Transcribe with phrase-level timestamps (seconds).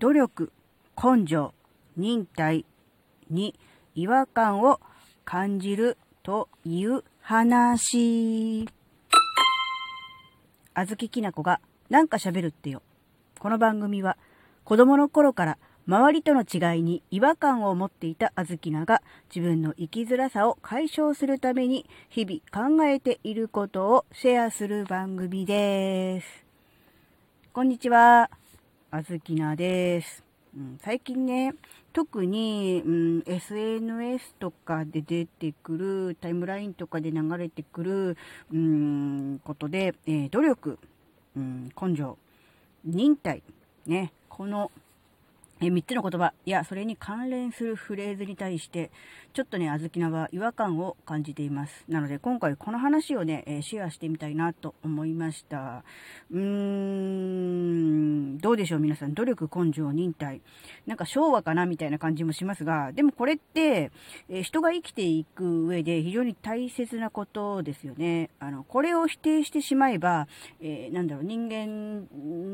[0.00, 0.50] 努力、
[0.96, 1.52] 根性、
[1.94, 2.64] 忍耐
[3.28, 3.54] に
[3.94, 4.80] 違和感を
[5.26, 8.66] 感じるという話。
[10.72, 11.60] あずききなこが
[11.90, 12.80] なんか喋るってよ。
[13.40, 14.16] この番組は
[14.64, 26.26] 子供の頃から周りとの違いに違和感を持っていたあずきなが自分の生きづらさを解消するために日々考えていることをシェアする番組です。
[27.52, 28.39] こんにちは。
[28.92, 30.24] あずきなです。
[30.52, 31.54] うん、最近ね、
[31.92, 38.16] 特に、うん、SNS とかで出てくる、タイムラインとかで流れてくる、
[38.52, 40.78] うん、ことで、えー、努力、
[41.36, 42.18] うん、根性、
[42.84, 43.44] 忍耐、
[43.86, 44.72] ね、この
[45.62, 48.90] え3つの言葉、や、それに関連するフレーズに対して、
[49.34, 51.84] ちょっとね、あずきなは違和感を感じています。
[51.86, 55.84] なので、今回この話をね、えシェアしてみたいなと思いました。
[56.30, 59.12] うーん、どうでしょう皆さん。
[59.12, 60.40] 努力、根性、忍耐。
[60.86, 63.92] なんか昭和かなみたいな感じもしますが、でもこれって、
[64.30, 68.30] え人が生きていく上で非常に大切なことですよね。
[68.38, 70.26] あの、これを否定してしまえば、
[70.62, 72.08] えー、なんだろう、人間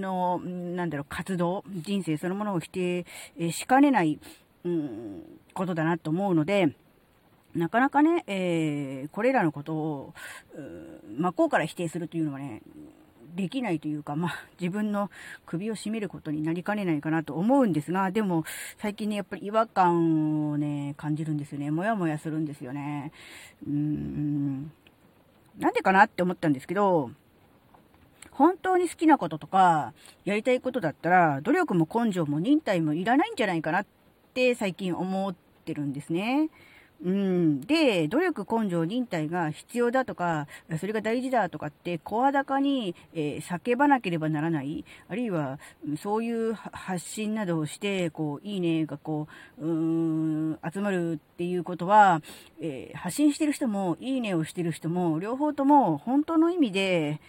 [0.00, 2.91] の、なんだろう、活動、人生そのものを否定
[3.38, 4.18] えしかねない、
[4.64, 5.22] うん、
[5.54, 6.74] ことだなと思うので、
[7.54, 10.14] なかなかね、えー、これらのことを、
[11.18, 12.62] 真っ向から否定するというのはね、
[13.34, 15.10] できないというか、まあ、自分の
[15.46, 18.44] 首を絞めることになりかねないかなと思うんですが、でも、
[18.78, 21.70] 最近ね、やっぱり違和感をね、感じるんですよね。
[21.70, 23.12] もやもやするんですよね。
[23.66, 24.72] うーん。
[25.58, 27.10] なんでかなって思ったんですけど、
[28.32, 29.92] 本当に好きなこととか、
[30.24, 33.86] やりたいことだったら、努力も根性も忍耐もいらないんじゃないかなっ
[34.34, 36.48] て最近思ってるんですね。
[37.04, 37.60] うん。
[37.62, 40.46] で、努力、根性、忍耐が必要だとか、
[40.78, 44.84] それが大事だとかって、声高に、えー、叫ばなければならない。
[45.08, 45.58] あるいは、
[45.98, 49.26] そういう発信などをして、こう、いいねがこ
[49.58, 52.22] う、うーん、集まるっていうことは、
[52.60, 57.20] えー、発信してる人も、いいねをしてる人も、両方とも、本当の意味で、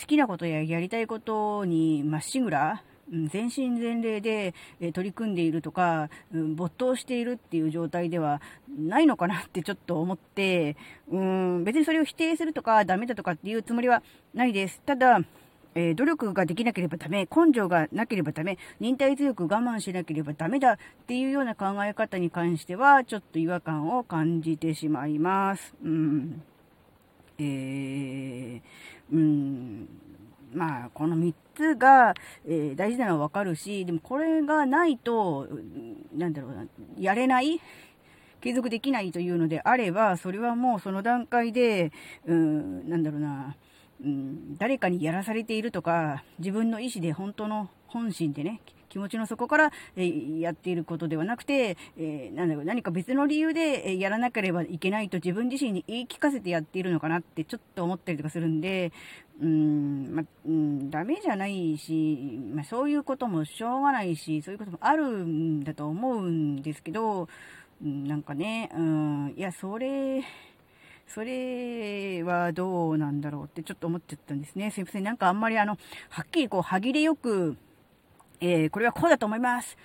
[0.00, 4.54] 好きなことややりたいことにまっしぐら、全身全霊で
[4.92, 8.40] 取り組んでいるとか、没頭しているっていう状態では
[8.78, 10.76] ないのかなってちょっと思って、
[11.10, 14.02] うん、別にそれを否定するとかダメだとかっていうつもりは
[14.34, 14.80] ないです。
[14.84, 15.20] ただ、
[15.74, 25.74] え、努力ができなければダメ、根性がなければダメ、忍耐強く我慢しなければダメだっていうような考え方に関しては、ちょっと違和感を感じてしまいます。
[25.82, 26.42] うん。
[27.40, 28.60] えー、
[29.12, 29.88] うん、
[30.52, 35.46] まあ、この3つが、えー、大事なのはわかるし、でもこれがないと、
[36.16, 36.66] なんだろうな、
[36.98, 37.60] やれない
[38.40, 41.92] 継続できないというのであれば、それはもうその段階で、
[42.26, 43.54] うん、なんだろうな、
[44.04, 58.92] うん、誰かにやらされているとか、自分の意思で本当の本心でね、気持ちの底から、えー、やっていることではなくて、えー、なんだろう、何か別の理由で、え、やらなければいけないと自分自身に言い聞かせてやっているのかなってちょっと思ったりとかするんで、
[59.40, 67.28] うん、ま、うん、ダメじゃないし、まあ、そういうこともしょうがないし、そういうこともあるんだと思うんですけど、
[67.82, 70.24] うん、なんかね、うん、いや、それ、
[71.06, 74.70] それはどうなんだろうってちょっと思っちゃったんですね。
[74.70, 75.04] すいません。
[75.04, 75.78] なんかあんまりあの、
[76.10, 77.56] はっきりこう、歯切れよく、
[78.40, 79.76] えー、これはこうだと思います。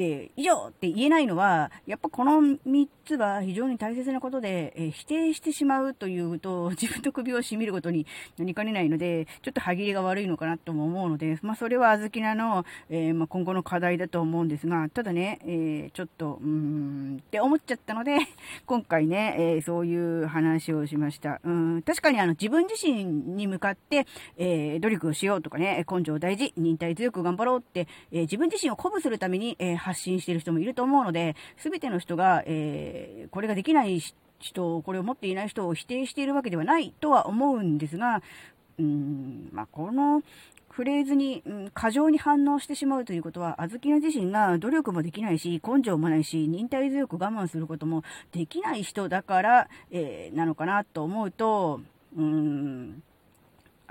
[0.00, 8.06] って以上って言えないのは、やっぱこの3つは非常に大切なことで、えー、否定してしまうというと、 自分の首を絞めることに
[8.38, 18.16] なりかねないので、ちょっと歯切れが悪いのかなとも思うので、まあそれはあずきなの、えー、まあ、今後の課題だと思うんですが、ただね、えー、ちょっと、うーんって思っちゃったので、
[18.64, 21.40] 今回ね、えそういう話をしました。
[21.44, 24.06] うん確かにあの自分自身に向かって、
[24.38, 34.00] え努力をしようとかね、根性大事、忍耐強く頑張ろうって、え自分自身を鼓舞するために、え発信している人もいると思うので、すべての人が、えー、これができない
[34.38, 38.22] 人、これを持っていない人を否定しているわけではないとは思うんですが、
[38.78, 40.22] うん、まあ、この
[40.70, 48.02] フレーズに、うん、過剰に反応してしまうということは、あずきな自身が努力もできないし、根性もないし、忍耐強く我慢することも
[48.32, 51.80] できない人だから、えー、なのかなと思うと、
[52.16, 53.02] うん、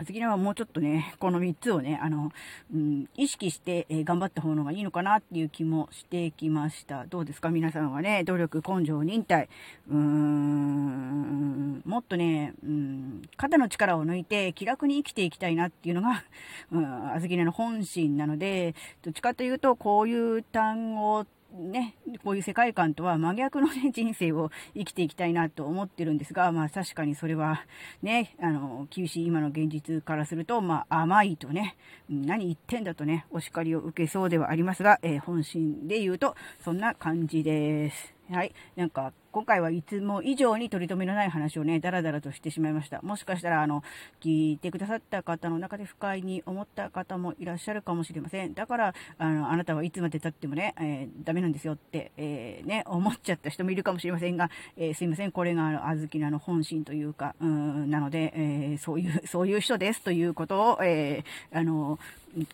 [0.02, 2.32] あずきなはもうちょっとね、この3つをね、あの、
[2.74, 7.06] うん、意識して、え、頑張った方のがいいのかなっていう気もしてきました。
[7.06, 7.50] どうですか？
[7.50, 9.50] 皆さんはね、努力、根性、忍耐。
[9.90, 16.24] うーん、もっとね、うん、肩の力を抜いて気楽に生きていきたいなっていうのが、
[16.72, 27.66] うん、あずきなの本心なので、どっちかというと、こういう単語ってね、こういう世界観とは真逆のね、人生を生きていきたいなと思ってるんですが、まあ確かにそれは
[28.02, 31.76] ね、あの、厳しい今の現実からすると、まあ甘いとね、
[32.10, 38.19] 何言ってんだとね、お叱りを受けそうではありますが、えー、本心で言うと、そんな感じです。
[38.32, 38.54] はい。
[38.76, 43.02] なんか、今回はいつも以上に取り留めのない話をね、だらだらとしてしまいました。
[43.02, 43.84] もしかしたら、あの、
[44.22, 48.54] 聞いてくださった方の中で不快に思った方もいらっしゃるかもしれません。
[48.54, 55.32] だから、あの、あなたはいつまで経ってもね、えー、ダメなんですよって、えー、ね、思っちゃった人もいるかもしれませんが、えー、すいません。
[55.32, 62.00] これが、あの、あずきなの本心というか、うん、なので、えそういう、 そういう人ですということを、えあの、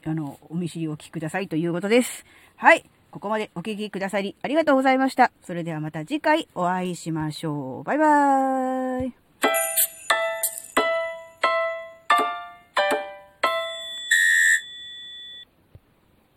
[0.05, 2.25] あの、お見知りをおきくださいということです。
[2.55, 2.85] はい。
[3.15, 5.31] ここまでお聴きくださりありがとうございました。
[5.41, 7.83] それではまた次回お会いしましょう。
[7.83, 8.84] バイバーイ。